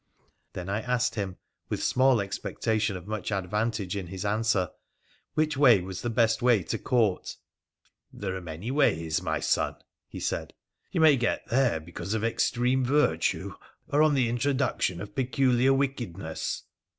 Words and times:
Then 0.53 0.67
I 0.67 0.81
asked 0.81 1.13
him, 1.13 1.37
with 1.69 1.83
small 1.83 2.19
expectation 2.21 2.97
of 2.97 3.05
much 3.05 3.31
advantage 3.31 3.95
in 3.95 4.07
his 4.07 4.25
answer,' 4.25 4.71
which 5.35 5.55
was 5.57 6.01
the 6.01 6.09
best 6.09 6.41
way 6.41 6.63
to 6.63 6.79
Court.'' 6.79 7.37
There 8.11 8.35
are 8.35 8.41
many 8.41 8.71
ways, 8.71 9.21
my 9.21 9.39
son,' 9.39 9.77
he 10.07 10.19
said.' 10.19 10.55
You 10.91 11.01
may 11.01 11.17
get 11.17 11.45
there 11.49 11.79
because 11.79 12.15
of 12.15 12.23
extreme 12.23 12.83
virtue, 12.83 13.53
or 13.89 14.01
on 14.01 14.15
the 14.15 14.27
introduction 14.27 14.99
of 15.01 15.13
peculiar 15.13 15.71
wickedness.' 15.71 16.63